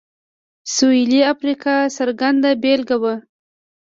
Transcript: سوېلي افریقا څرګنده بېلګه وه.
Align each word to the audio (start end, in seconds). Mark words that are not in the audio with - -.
سوېلي 0.75 1.21
افریقا 1.33 1.75
څرګنده 1.97 2.49
بېلګه 2.63 2.97
وه. 3.01 3.15